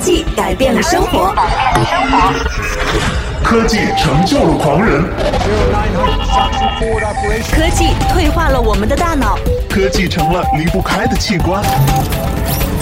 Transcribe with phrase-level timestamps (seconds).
[0.00, 1.32] 技改变了生活，
[3.44, 5.02] 科技成就了狂人，
[7.52, 11.62] 科技退化了我们的大脑，科技成了离不开的器官。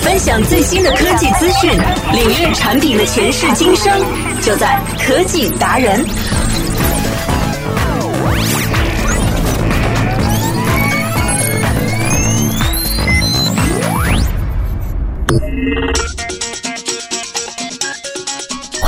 [0.00, 1.70] 分享最新的科技资讯，
[2.12, 3.92] 领略产品的前世今生，
[4.40, 6.04] 就在科技达人。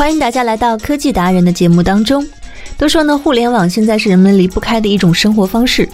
[0.01, 2.27] 欢迎大家来到科技达人的节目当中。
[2.79, 5.87] 都说呢，互联网现在是人们离不开的一种生活方式。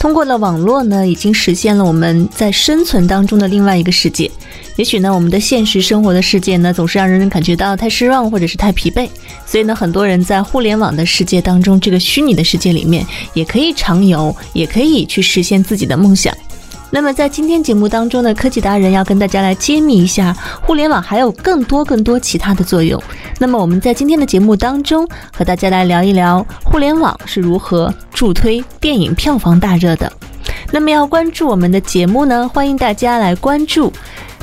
[0.00, 4.28] 通过了网络呢，已经实现了我们在生存当中的另外一个世界。
[4.74, 9.08] 也许呢，我们的现实生活的世界呢，总是让人感觉到太失望或者是太疲惫。
[9.46, 16.36] 所以呢，很多人在互联网的世界当中，这个虚拟的世界里面，也可以畅游，也可以去实现自己的梦想。
[16.94, 23.02] 那么在今天节目当中呢，科技达人要跟大家来揭秘一下，互联网还有更多更多其他的作用。
[23.38, 30.12] 那么我们在今天的节目当中，和大家来聊一聊互联网是如何助推电影票房大热的。
[30.70, 33.90] 那么要关注我们的节目呢，欢迎大家来关注。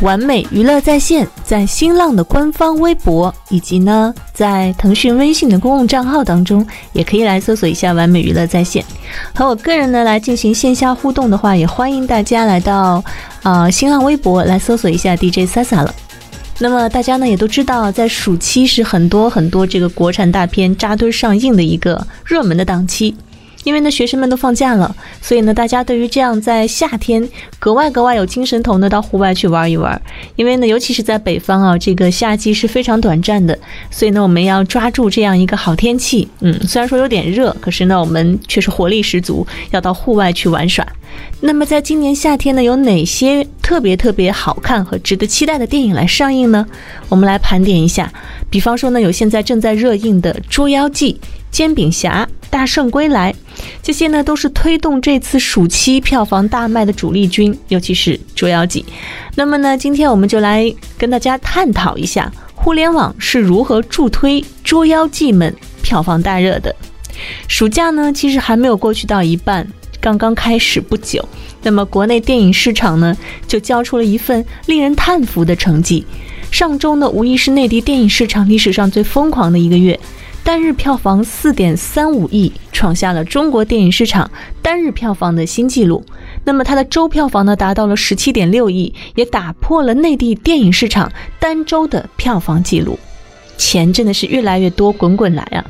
[0.01, 8.83] 完美娱乐在线在新浪的官方微博，以及呢在腾讯微信的公共账号当中，也可以来搜索一下完美娱乐在线。
[9.35, 13.03] 和我个人呢来进行线下互动的话，也欢迎大家来到
[13.43, 15.93] 啊新浪微博来搜索一下 DJ Sasa 了。
[16.59, 23.13] 那么大家呢也都知道，在暑期是很多很多这个国产大片扎堆上映的一个热门的档期。
[23.63, 27.27] 因为呢，学生们都放假了，所以呢，大家对于这样在夏天
[27.59, 30.01] 格外格外有精神头呢，到户外去玩一玩。
[30.35, 33.57] 因为呢，尤其是在北方啊，这个夏季是非常短暂的，
[33.91, 36.27] 所以呢，我们要抓住这样一个好天气。
[36.39, 40.85] 嗯，虽然说有点热，可是呢，我们却是活力十足，要到户外去玩耍。
[41.41, 46.65] 那么，在今年夏天呢，有哪些特别特别好看和值得期待的电影来上映呢？
[47.09, 48.11] 我们来盘点一下。
[48.49, 51.13] 比方说呢，有现在正在热映的《捉妖记》
[51.51, 52.27] 《煎饼侠》。
[52.51, 53.35] 大圣归来，
[53.83, 58.83] 这些呢都是推动这次暑期票房大卖的主力军，尤其是《捉妖记》。
[59.35, 66.75] 那么呢，今天我们就来跟大家探讨一下，互联网是如何助推《捉妖记》们票房大热的。
[67.47, 69.67] 暑假呢，其实还没有过去到一半，
[70.01, 71.23] 刚刚开始不久。
[71.61, 73.15] 那么国内电影市场呢，
[73.47, 76.03] 就交出了一份令人叹服的成绩。
[76.49, 79.99] 上周呢，无疑是内地电影市场历史上最疯狂的一个月。
[80.43, 84.29] 单日票房四点三五亿，创下了中国电影市场
[84.61, 86.03] 单日票房的新纪录。
[86.43, 92.97] 那么它的周票房呢，达到了十七点六亿，也打破了内地电影市场单周的票房纪录。
[93.57, 95.63] 钱真的是越来越多，滚滚来啊！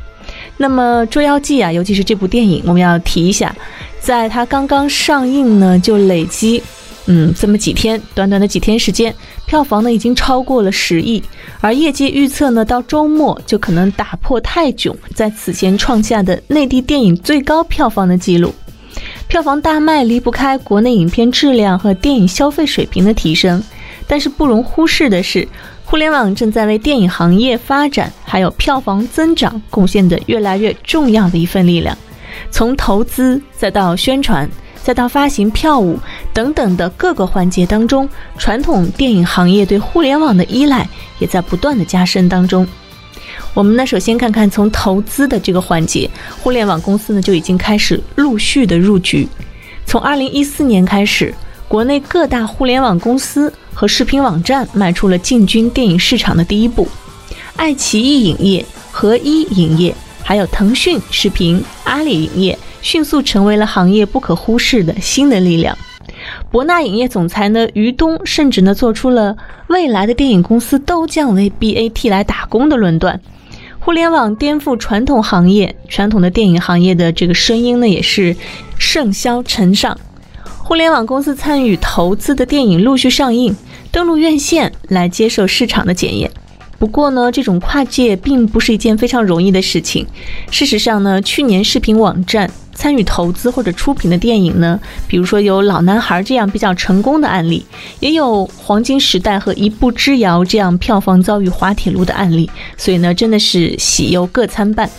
[0.58, 3.54] 那么《捉妖记》啊，尤其是这部电影，我们要提一下，
[4.00, 6.62] 在它刚刚上映呢，就累积。
[7.12, 9.12] 嗯，这么几天，短短的几天时间，
[9.48, 11.22] 票房呢已经超过了十亿，
[11.60, 18.54] 而业界预测呢，到周末就可能打破泰囧在此前创下的内地电影最高票房的记录。
[19.28, 23.64] 票房大卖离不开国内影片质量和电影消费水平的提升，
[24.06, 25.48] 但是不容忽视的是，
[25.86, 31.98] 互联网正在为电影行业发展还有票房增长贡献的越来越重要的一份力量，
[32.52, 34.48] 从投资再到宣传。
[34.82, 36.00] 再到发行票务
[36.34, 38.08] 等等的各个环节当中，
[38.38, 40.88] 传统电影行业对互联网的依赖
[41.20, 42.66] 也在不断的加深当中。
[43.54, 46.10] 我们呢，首先看看从投资的这个环节，
[46.42, 49.28] 互联网公司呢就已经开始陆续的入局。
[49.86, 51.34] 从二零一四年开始，
[51.68, 56.88] 国内各大互联网公司和视频网站迈出了进军电影市场的第一步。
[57.56, 62.58] 爱奇艺影业、合一影业，还有腾讯视频、阿里影业。
[62.82, 65.78] 迅速成为了行业不可忽视的新的力量。
[66.52, 69.36] 博纳影业总裁呢于东甚至呢做出了
[69.68, 73.20] 未来的电影公司都将为 BAT 来打工的论断。
[73.80, 78.36] 互联网颠覆传统行业，传统的电影行业的这个声音呢也是
[78.78, 79.98] 盛嚣尘上。
[80.64, 83.56] 互联网公司参与投资的电影陆续上映，
[83.92, 86.30] 登陆院线来接受市场的检验。
[86.78, 90.06] 不过呢，这种跨界并不是一件非常容易的事情。
[90.52, 92.52] 事实上呢，去年视频网站。
[92.80, 97.66] 参与投资或者出品的电影呢，比如说有《老男孩》这样比较成功的案例，
[98.00, 104.90] 也有《黄金时代》和《一步之遥》这样票房遭遇滑铁卢的案例，所以呢，真的是喜忧各参半。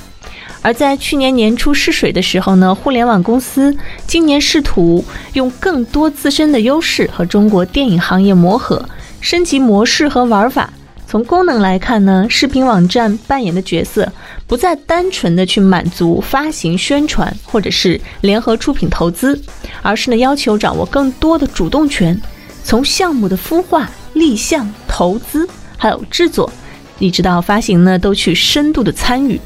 [0.61, 3.75] 而在去年年初试水的时候呢，互联网公司
[4.07, 8.87] 今年试图用更多自身的优势和中国电影行业磨合，
[9.23, 10.69] 升级模式和玩法。
[11.07, 14.13] 从功能来看呢，视频网站扮演的角色
[14.51, 19.41] 不再单纯的去满足发行、宣传或者是联合出品投资，
[19.81, 22.21] 而是呢要求掌握更多的主动权，
[22.65, 26.51] 从项目的孵化、立项、投资，还有制作，
[26.99, 29.41] 一直到发行呢，都去深度的参与。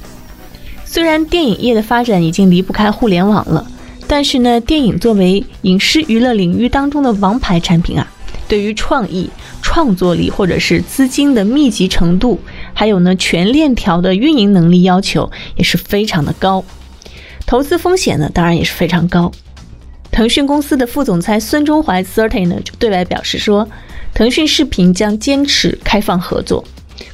[0.86, 3.66] 虽然电影业的发展已经离不开互联网了，
[4.06, 8.10] 但是呢，电影作为影视娱乐领域当中的王牌产品啊，
[8.48, 9.28] 对于创意、
[9.60, 12.40] 创作力或者是资金的密集程度，
[12.74, 16.62] 还有呢全链条的运营能力要求也是非常的高，
[17.46, 19.32] 投资风险呢当然也是非常高。
[20.10, 23.66] 腾讯公司的副总裁孙中怀 Thirty 呢就对外表示说，
[24.12, 26.64] 腾讯视频将坚持开放合作。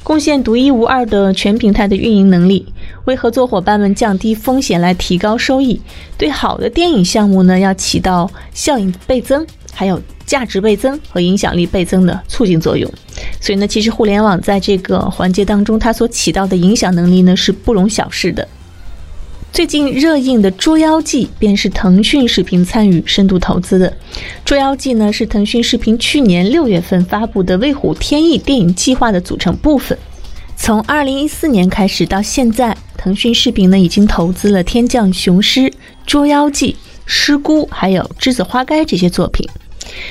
[0.03, 2.65] 贡献独一无二的全平台的运营能力，
[3.05, 5.81] 为合作伙伴们降低风险来提高收益，
[6.17, 9.99] 对好的电影项目呢要起到效应倍增、还有
[10.31, 12.89] 价值倍增和影响力倍增的促进作用。
[13.41, 18.47] 所以呢，其实互联网在这个环节当中，它所起到的影响能力呢是不容小视的。
[19.51, 23.89] 最近热映的《捉妖记》便是腾讯视频参与深度投资的。
[24.45, 29.97] 《捉妖记》呢是腾讯视频去年六月份发布的“威虎天翼”电影计划的组成部分。
[30.55, 35.59] 从二零一四年开始到现在，腾讯视频呢已经投资了《天降雄狮》
[36.05, 36.71] 《捉妖记》
[37.05, 39.45] 《失孤》还有《栀子花开》这些作品。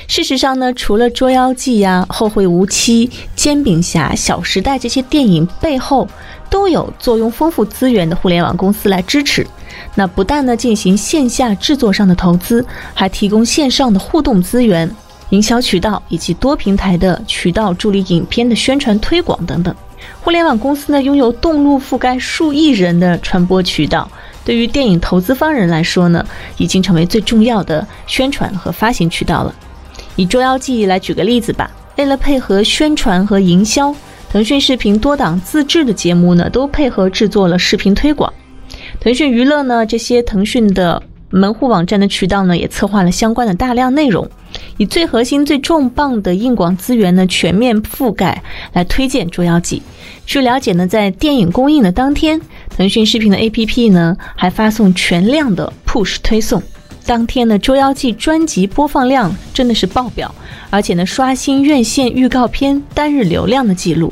[0.07, 3.07] 事实上呢，除了《捉妖记》呀、《后会无期》、
[3.37, 6.09] 《煎饼侠》、《小时代》这些电影背后，
[6.49, 9.47] 都有坐拥丰富资源的互联网公司来支持。
[9.95, 12.65] 那不但呢进行线下制作上的投资，
[12.95, 14.91] 还提供线上的互动资源、
[15.31, 19.75] 营销渠道以及多平台的渠道，助力影片的宣传推广等等。
[20.23, 24.11] 互联网公司呢拥有动路覆盖数亿人的传播渠道，
[24.45, 26.25] 对于电影投资方人来说呢，
[26.57, 29.55] 已经成为最重要的宣传和发行渠道了。
[30.17, 33.95] 以《捉妖记》来举个例子吧，为了配合宣传和营销。
[34.33, 38.33] 腾讯视频多档自制的节目呢，都配合制作了视频推广。
[39.01, 44.31] 腾讯娱乐呢，这些腾讯的门户网站的渠道呢，也策划了相关的大量内容，
[44.77, 48.41] 以最核心、最重磅的硬广资源呢，全面覆盖
[48.73, 49.79] 来推荐《捉妖记》。
[50.27, 52.41] 据了解呢，在电影公映的当天，
[52.81, 56.63] 腾讯视频的 APP 呢，还发送全量的 Push 推送。
[57.05, 60.35] 当天的《捉妖记》专辑播放量真的是爆表，
[60.71, 64.11] 而且呢，刷新院线预告片单日流量的记录。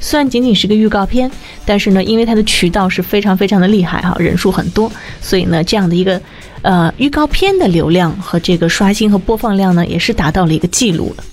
[0.00, 1.30] 虽然仅仅是个预告片，
[1.64, 6.20] 但是呢，因为它的渠道是非常非常的厉害哈，人数很多，所以呢，这样的一个
[6.60, 11.24] 呃预告片的流量和这个刷新和播放量呢，也是达到了一个记录了。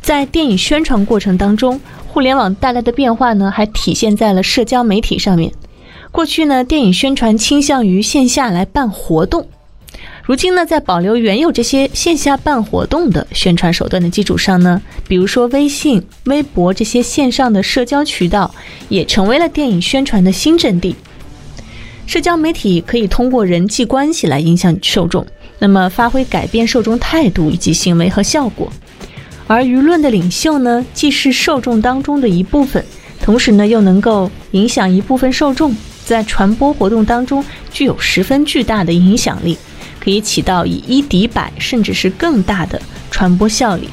[0.00, 5.50] 在电影宣传过程当中，互联网带来的变化呢，还体现在了社交媒体上面。
[6.12, 9.46] 过去呢，电影宣传倾向于线下来办活动。
[10.24, 18.52] 如今呢，在保留原有这些线下办活动的宣传手段的基础上呢，比如说微信、微博这些线上的社交渠道，
[18.88, 20.94] 也成为了电影宣传的新阵地。
[22.06, 25.24] 社交媒体可以通过人际关系来影响受众，
[25.60, 28.70] 那么发挥改变受众态度以及行为和效果。
[29.46, 32.84] 而舆论的领袖呢，既是受众当中的一部分，
[33.20, 35.74] 同时呢，又能够影响一部分受众，
[36.10, 39.56] 在传播活动当中具有十分巨大的影响力。
[40.00, 42.80] 可以起到以一敌百，甚至是更大的
[43.10, 43.88] 传播效力。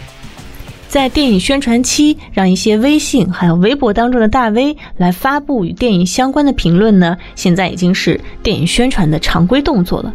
[0.88, 10.14] 在电影宣传期，让一些微信还有微博当中的大 V 来发布与电影相关的评论呢，现在已经是电影宣传的常规动作了。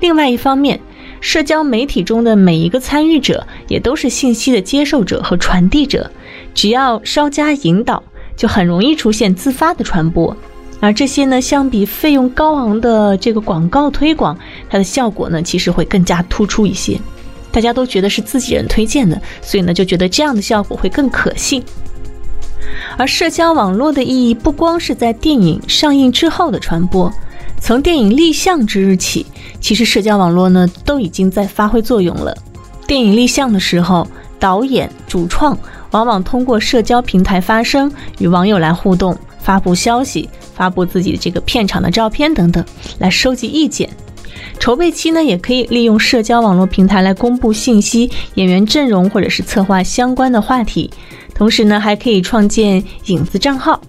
[0.00, 0.80] 另外一方面，
[1.20, 6.10] 社交媒体中的每一个参与者也都是信息的接受者和传递者，
[6.54, 8.02] 只要稍加引导，
[8.34, 10.34] 就很容易出现自发的传播。
[10.80, 14.36] 而这些呢，相比费用高昂的这个广告推广，
[14.68, 17.00] 它的效果呢，其实会更加突出一些。
[17.50, 21.62] 大家都觉得是自己人推荐的，所以呢，就觉得这样的效果会更可信。
[22.98, 27.10] 而社交网络的意义不光是在电影上映之后的传播，
[27.60, 29.24] 从电影立项之日起，
[29.60, 32.36] 其实社交网络呢都已经在发挥作用了。
[32.86, 34.06] 电影立项的时候，
[34.38, 35.56] 导演、主创
[35.92, 40.28] 往往通过社交平台发声，与网友来互动，发布消息。
[40.54, 42.64] 发布自己的这个片场的照片等等，
[42.98, 43.88] 来收集意见。
[44.58, 50.88] 筹备期呢，也可以利用社交网络平台来公布信息、演员阵容或者是策划相关的话题。
[51.34, 53.80] 同时呢，还可以创建影子账号。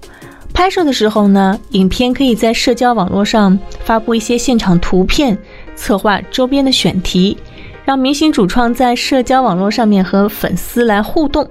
[0.53, 5.37] 拍摄的时候呢，影片可以在社交网络上发布一些现场图片，
[5.75, 7.37] 策划周边的选题，
[7.83, 11.47] 让明星主创在社交网络上面和粉丝来互动。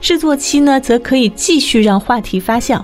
[0.00, 2.82] 制作期呢，则可以继续让话题发酵。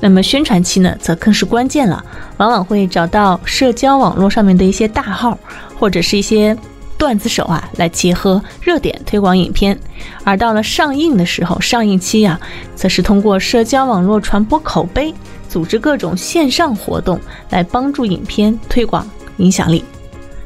[0.00, 2.04] 那么宣传期呢，则更是关键了，
[2.36, 5.38] 往往会找到社交网络上面的一些大号，
[5.78, 6.56] 或者是一些
[6.98, 9.78] 段子手啊，来结合热点推广影片。
[10.24, 12.40] 而到了上映的时候，上映期呀，
[12.74, 15.14] 则是通过社交网络传播口碑，
[15.48, 17.18] 组织各种线上活动，
[17.50, 19.84] 来帮助影片推广影响力。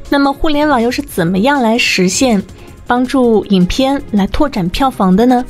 [0.09, 2.41] 那么互联网又是怎么样来实现
[2.85, 5.43] 帮助影片来拓展票房的呢？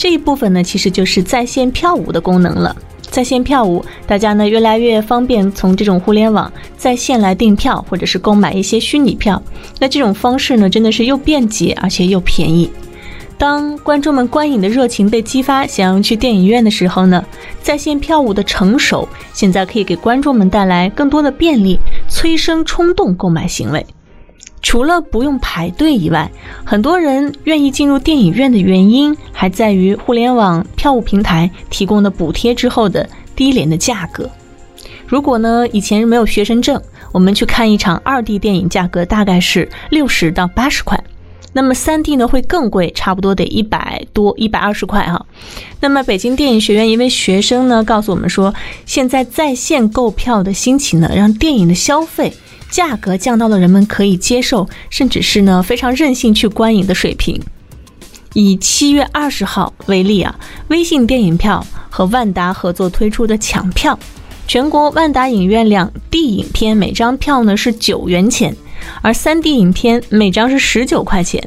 [0.00, 2.74] 这一部分呢，其实就是在线票务的功能了。
[3.02, 9.42] 在线票务，大家呢越来越方便从这种互联网在线来订票，或者是购买一些虚拟票。
[9.78, 12.70] 那这种方式呢，真的是又便捷而且又便宜。
[13.36, 17.22] 当观众们观影的热情被激发，想要去电影院的时候呢，
[17.60, 21.78] 在线票务的成熟，现在可以给观众们带来更多的便利，
[22.08, 23.84] 催生冲动购买行为。
[24.62, 26.30] 除了不用排队以外，
[26.64, 34.30] 很多人愿意进入电影院的原因还在于互联网票务平台提供的补贴之后的低廉的价格。
[35.06, 41.02] 如果呢以前没有学生证，我们去看一场二 D 电影，价格大概是六十到八十块，
[41.52, 45.26] 那么三 D 呢会更贵，差不多得一百多一百二十块哈。
[45.80, 48.54] 那么北京电影学院一位学生呢告诉我们说，
[48.86, 52.32] 现在在线购票的兴起呢，让电影的消费。
[52.70, 57.40] 价格降到了人们可以接受，甚至是呢非常任性去观影的水平。
[58.32, 63.98] 以七月二十号为例啊，微信电影票和万达合作推出的抢票，
[64.46, 68.56] 全国万达影院两 D 影片每张票呢是九元钱，
[69.02, 71.46] 而三 D 影片每张是十九块钱。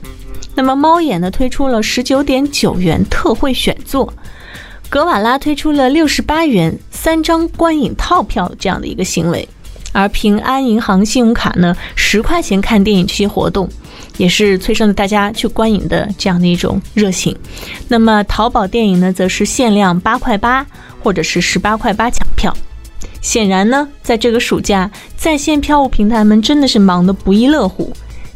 [0.55, 4.13] 那么猫眼呢推出了十九点九元特惠选座，
[4.89, 9.47] 格瓦拉推出了六十八元三张观影套票这样的一个行为。
[9.93, 13.69] 而平安银行信用卡呢，十块钱看电影这些活动，
[14.17, 17.33] 也是催生了大家去观影的这样的一种热情。
[17.87, 20.65] 那么淘宝电影呢，则是限量八块八，
[21.01, 22.53] 或者是十八块八抢票。
[23.21, 27.93] 显然呢，在这个暑假，在线票务平台们真的是忙得不亦乐乎，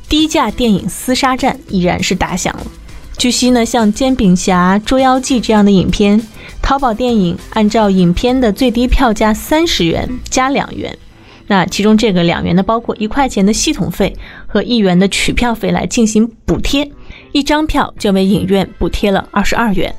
[0.08, 2.66] 低价电影厮杀战依然是打响了。
[3.18, 6.22] 据悉呢，像《煎饼侠》《捉妖记》这样的影片，
[6.62, 10.96] 淘宝电影按照影片的最低票价三十元加两元。
[11.48, 16.92] 那其中这个两元的包括一块钱的系统费和一元的取票费来进行补贴，
[17.32, 19.94] 一张票就为影院补贴了二十二元。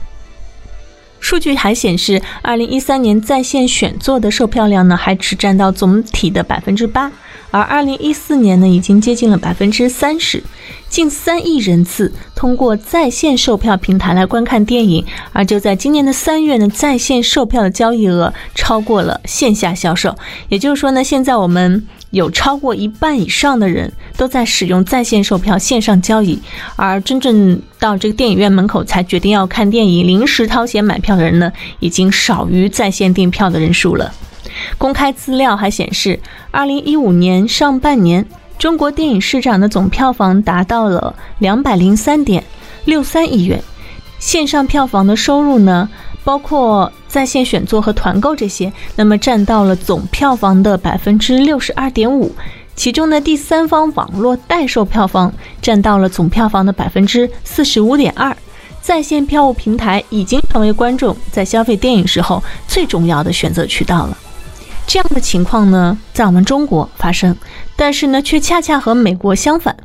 [1.21, 7.11] 数据还显示，二零一三年在线选座的售票量呢，还只占到总体的百分之八，
[7.51, 10.43] 而二零一四年呢，已经接近了百分之三十。
[10.89, 20.17] 近三亿人次通过在线售票平台来观看电影，而就在今年的三月呢，在线售票的交易额超过了线下销售。
[20.49, 26.41] 也就是说呢，现在我们有超过一半以上的人都在使用在线售票、线上交易，
[26.77, 34.11] 而真正到这个电影院门口才决定要看电影、临时掏钱买票的人呢，已经少于在线订票的人数了。
[34.77, 36.19] 公开资料还显示，
[36.51, 38.27] 二零一五年上半年。
[38.59, 42.43] 中国电影市场的总票房达到了两百零三点
[42.87, 43.63] 六三亿元，
[44.19, 45.89] 线上票房的收入呢，
[46.25, 52.35] 包括在线选座和团购这些，那么占到了总票房的百分之六十二点五。
[52.75, 58.37] 其中呢，第三方网络代售票房占到了总票房的百分之四十五点二。
[58.83, 64.19] 在线票务平台已经成为观众在消费电影时候最重要的选择渠道了。
[64.89, 67.37] 这样的情况呢，在我们中国发生，
[67.77, 69.77] 但是呢，却恰恰和美国相反。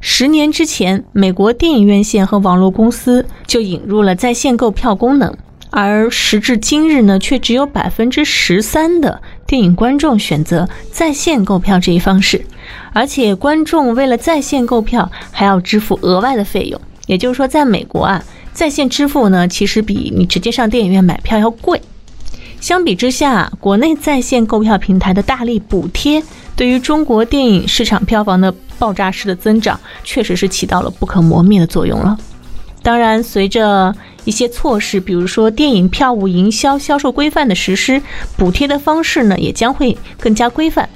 [0.00, 5.36] 十年之前，美国电影院线和网络公司就引入了在线购票功能，
[5.70, 12.46] 而时至今日呢，却只有百分之十三的电影观众选择在线购票这一方式，
[12.92, 16.80] 而且观众为了在线购票还要支付额外的费用。
[17.06, 21.82] 也就是说，在美国啊，在线支付呢，其实比你直接上电影院买票要贵。
[22.64, 26.22] 相比之下，国内在线购票平台的大力补贴，
[26.56, 32.16] 对于中国电影市场票房的爆炸式的增长，确实是起到了不可磨灭的作用了。
[32.82, 33.94] 当然，随着
[34.24, 38.00] 一些措施，比如说电影票务营销销售规范的实施，
[38.38, 40.88] 补贴的方式呢也将会更加规范。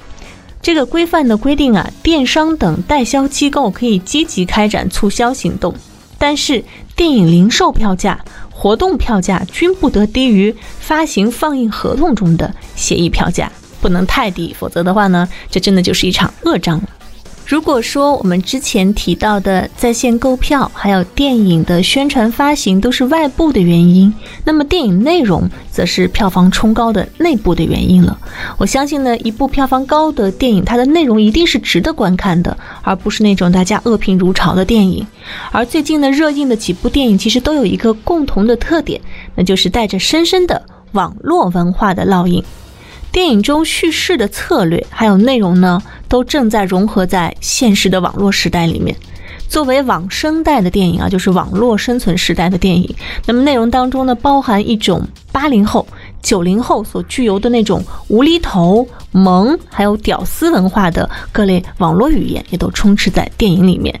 [0.63, 5.75] 这个规范的规定啊，电商等代销机构可以积极开展促销行动，
[6.17, 6.63] 但是
[6.95, 8.19] 电影零售票价。
[8.59, 13.49] 活动票价均不得低于发行放映合同中的协议票价，
[13.79, 16.89] 不能太低，否则的话呢，这真的就是一场恶仗了。
[17.49, 24.13] 如果说我们之前提到的在线购票，还有电影的宣传发行都是外部的原因，
[24.45, 28.15] 那么电影内容则是票房冲高的内部的原因了。
[28.59, 35.07] 我相信呢，一部票房高的电影，它的内容一定是值得观看的，而不是那种大家恶评如潮的电影。
[35.51, 39.01] 而最近呢，热映的几部电影其实都有一个共同的特点，
[39.33, 42.43] 那就是带着深深的网络文化的烙印。
[43.11, 48.95] 电影中叙事的策略还有内容呢，都正在融合在现实的网络时代里面。
[49.47, 55.01] 作为网生代的电影啊，就是网络生存时代的电影，那么内容当中呢，包含一种
[55.31, 55.87] 八零后、
[56.21, 63.99] 九零后所具有的那种无厘头、萌，还有屌丝文化的各类网络语言，也都充斥在电影里面。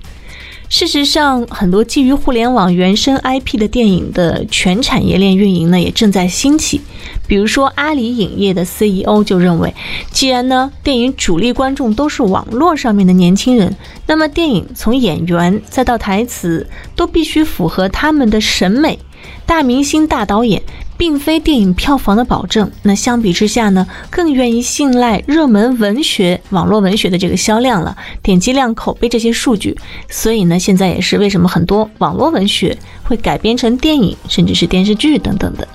[0.69, 6.79] 事实上，很多基于互联网原生 IP 的电影的全产业链运营呢，也正在兴起。
[7.27, 9.73] 比如说，阿里影业的 CEO 就认为，
[10.11, 18.99] 既然呢电影主力观众都是网络上面的年轻人，那么电影从演员再到台词都必须符合他们的审美。
[19.45, 20.61] 大明星、大导演。
[20.99, 22.69] 并非电影票房的保证。
[22.83, 29.77] 那相比之下呢，更愿意信赖热门文学、网络文学的这个销量了，点击量、口碑这些数据。
[30.09, 35.65] 所以呢，现在也是为什么很多网络文学会改编成电影，甚至是电视剧等等的。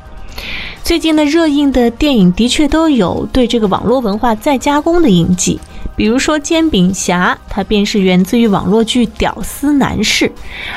[0.83, 5.59] 最近的热映的电影的确都有对这个网络文化再加工的印记。
[5.97, 10.27] 比如说《煎饼侠》，它便是源自于网络剧《屌丝男士》，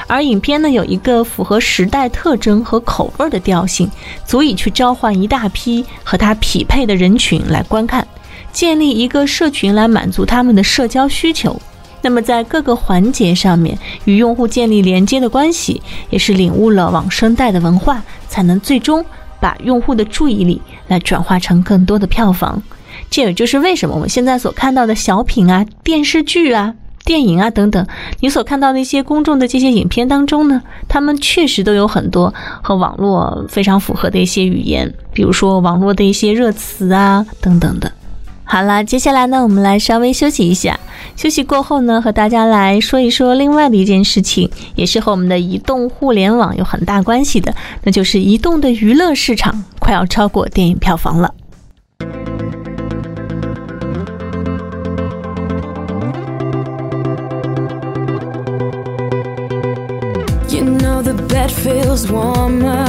[0.06, 3.90] 而影片呢有一个符合时代特征和口味的调性，
[4.26, 8.08] 足以去召唤一大批和它匹配的人群来观看，
[8.52, 11.60] 建立一个社群来满足他们的社交需求。
[12.04, 15.82] 那么在各个环节上面与用户建立连接的关系，
[16.12, 19.04] 也是领悟了网生代的文化，才能最终
[19.40, 22.62] 把用户的注意力来转化成更多的票房。
[23.10, 26.74] 这也就是为什么我们现在所看到的小品啊、电视剧啊、
[27.06, 27.86] 电影啊等等，
[28.20, 37.92] 你所看到的一些公众的这些影片当中呢，他们确实都有很多和网络非常符合的一些语言，比如说网络的一些热词啊等等的。
[38.44, 40.80] 好了，接下来呢，我们来稍微休息一下。
[41.18, 51.34] 休息过后呢，和大家来说一说另外的一件事情，也是和我们的移动互联网有很大关系的，那就是移动的娱乐市场快要超过电影票房了。
[62.06, 62.87] Warmer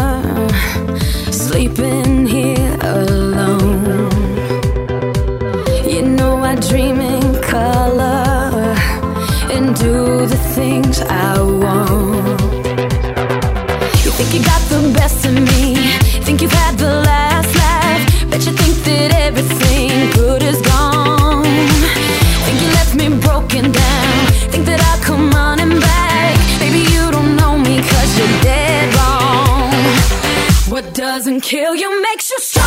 [31.09, 32.58] doesn't kill you makes you stronger.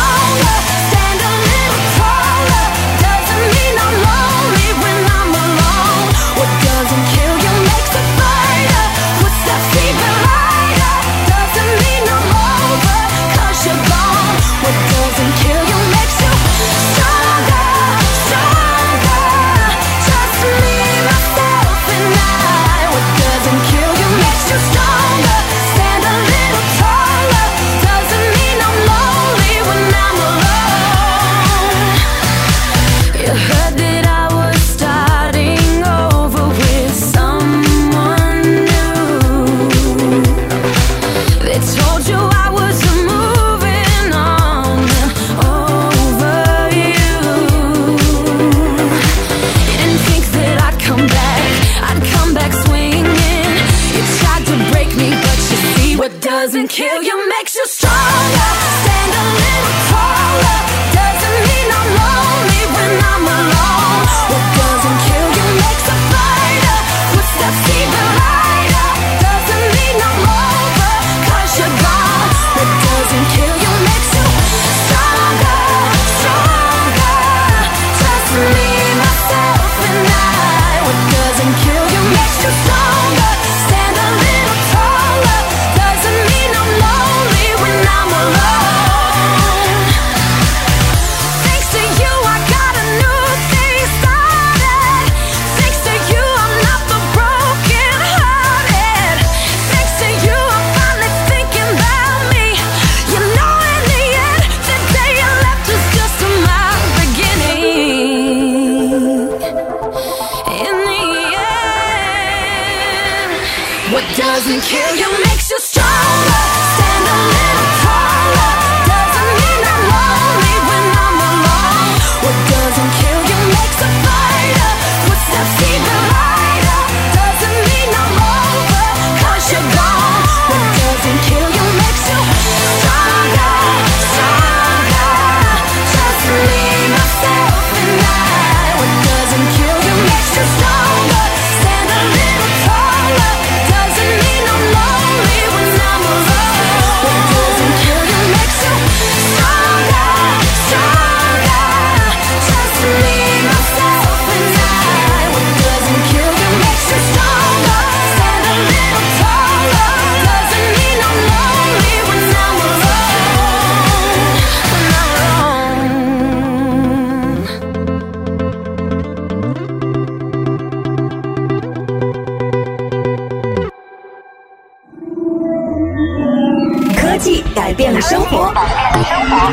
[178.32, 179.52] 变生活。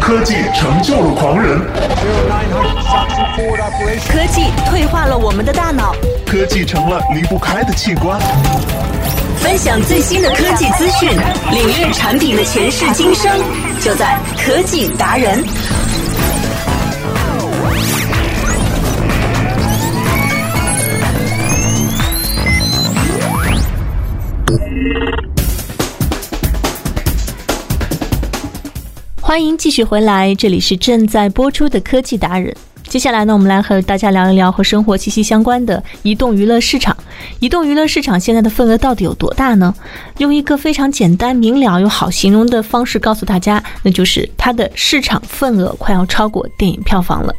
[0.00, 1.60] 科技成就了狂人，
[4.08, 5.94] 科技退化了我们的大脑。
[6.26, 8.18] 科技成了离不开的器官。
[9.38, 11.10] 分享最新的科技资讯，
[11.52, 13.30] 领略产品的前世今生，
[13.80, 15.42] 就在科技达人。
[29.30, 32.52] 欢迎继续回来，这里是正在播出的科技达人。
[32.82, 36.96] 接下来呢，我们来和大家聊一聊和生活息息相关的移动娱乐市场。
[37.38, 39.72] 移动娱乐市场现在的份额到底有多大呢？
[40.18, 47.32] 用一个非常简单明了又好形容的方式告诉大家，那就是它的市场份额快要超过电影票房了。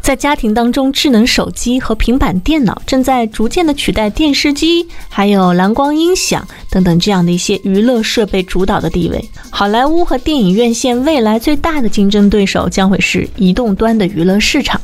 [0.00, 9.30] 在家庭当中，智能手机和平板电脑正在逐渐的取代电视机，还有蓝光音响等等这样的一些娱乐设备主导的地位。
[9.50, 14.80] 好莱坞和电影院线未来最大的竞争对手将会是移动端的娱乐市场。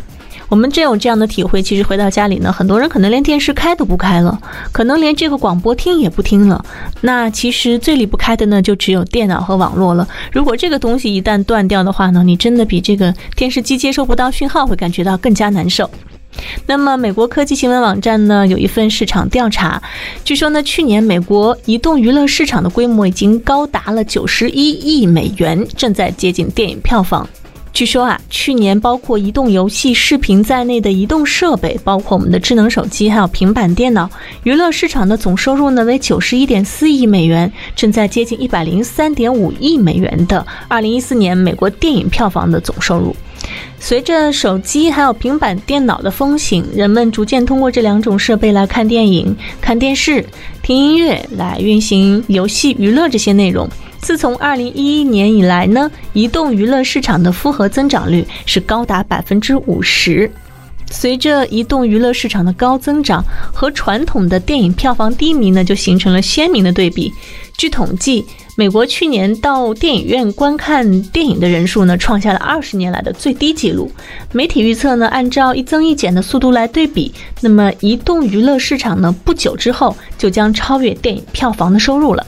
[0.50, 4.36] 我们真有这样的体会，其实回到家里呢，很多人可能连电视开都不开了，
[4.72, 6.62] 可能连这个广播听也不听了。
[7.02, 10.06] 那其实最离不开的呢，就只有电脑和网络了。
[10.32, 15.88] 如果这个东西一旦断掉的话呢，你真的比这个电视机接收不到讯号会感觉到更加难受。
[16.66, 19.80] 那么，美国科技新闻网站呢有一份市场调查，
[20.24, 27.28] 据说呢，去年美国移动娱乐市场的规模已经高达了九十一亿美元，正在接近电影票房。
[27.72, 34.10] 据说啊，去年包括移动游戏、视频在内的移动设备，包括我们的智能手机，还有平板电脑，
[34.42, 43.16] 娱乐市场的总收入呢为九十一点四亿美元，正在接近一百零三点五亿美元的二零一四年美国电影票房的总收入。
[43.78, 50.22] 随着手机还有平板电脑的风行，人们逐渐通过这两种设备来看电影、看电视、
[50.62, 53.66] 听音乐，来运行游戏娱乐这些内容。
[54.00, 60.30] 自从二零一一年以来呢，移动娱乐市场的复合增长率是高达百分之五十。
[60.92, 63.22] 随着移动娱乐市场的高增长
[63.54, 67.12] 和传统的电影票房低迷呢，就形成了鲜明的对比。
[67.56, 68.24] 据统计，
[68.56, 73.88] 美国去年到电影院观看电影的人数呢，创下了二十年来的最低纪录。
[74.32, 82.26] 媒体预测呢，按照一增一减的速度来对比，那么移动娱乐市场呢，不久之后就将超越电影票房的收入了。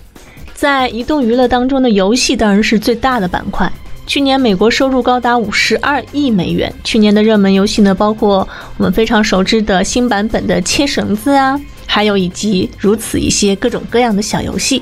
[0.63, 3.69] 在移动娱乐当中的游戏当然是最大的板块。
[4.07, 6.73] 去年美国收入高达五十二亿美元。
[6.85, 8.47] 去年的热门游戏呢，包括
[8.77, 14.81] 我们非常熟知的新版本的切绳子啊，还有以及如此一些各种各样的小游戏。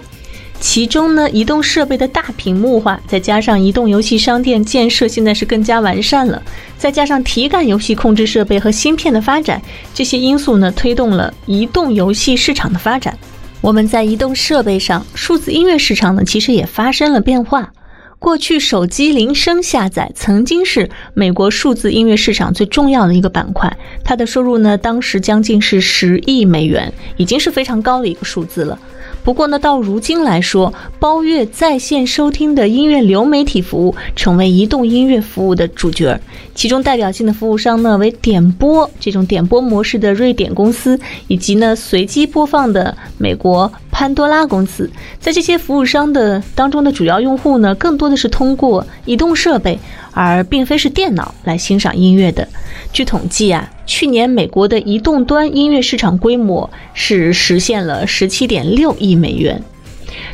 [0.61, 6.43] 其中呢，移动设备的大屏幕化，再加上移动游戏商店建设现在是更加完善了，
[6.77, 9.63] 再加上体感游戏控制设备和芯片的发展，
[9.95, 13.17] 这些因素呢，推动了移动游戏市场的发展。
[13.63, 17.73] 我们在移动设备上，数字音乐市场呢，其实也发生了变化。
[18.19, 28.79] 过去手机铃声下载曾经是美国数字音乐市场最重要的一个板块，它的收入呢，当时将近是十亿美元，已经是非常高的一个数字了。
[29.23, 36.19] 不过呢，到如今来说，包月在线收听的音乐流媒体服务成为移动音乐服务的主角。
[36.55, 44.91] 其中代表性的服务商呢为点播这种点播模式的瑞典公司，以及呢随机播放的美国潘多拉公司。
[45.21, 49.79] 在这些服务商的当中的主要用户呢，更多的是通过移动设备，
[50.13, 52.49] 而并非是电脑来欣赏音乐的。
[52.93, 53.71] 据统计啊。
[53.91, 59.61] 去年，美国的移动端音乐市场规模是实现了十七点六亿美元。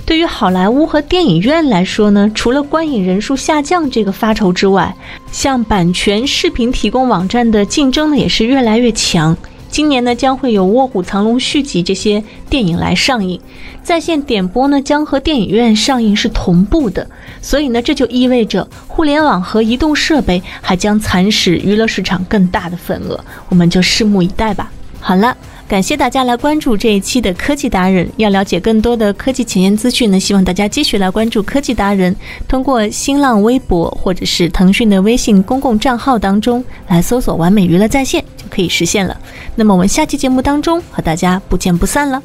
[0.04, 4.94] 对于好莱坞和电影院来说呢，除了观影人数下降这个发愁之外，
[5.32, 9.34] 像版权视频提供网站的竞争呢，也是越来越强。
[9.68, 13.40] 今年呢，将会有《卧虎藏龙》续集这些电影来上映，
[13.82, 17.06] 在线点播呢将和电影院上映是同步的，
[17.42, 24.70] 所以呢，这就意味着互联网和移动设备还将蚕食娱乐市场更大的份额，我们就拭目以待吧。
[25.00, 25.36] 好了，
[25.68, 28.08] 感谢大家来关注这一期的科技达人。
[28.18, 32.14] 要了解更多的科技前沿资讯呢，希望大家继续来关注科技达人，
[32.46, 39.16] 通过新浪微博或者是腾讯的微信公共账号当中来搜索“完美娱乐在线”就可以实现了。
[39.56, 42.22] 那么我们下期节目当中和大家不见不散了。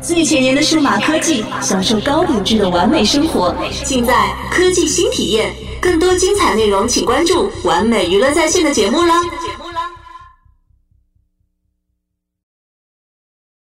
[0.00, 4.12] 最前沿的数码科技，享受高品质的完美生活，尽在
[4.50, 5.52] 科技新体验。
[5.80, 9.14] 更多精彩内容，请关注“完美娱乐在线”的节目啦。